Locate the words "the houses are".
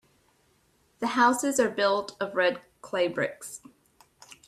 0.97-1.69